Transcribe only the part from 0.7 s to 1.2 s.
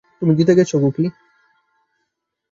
Khuki.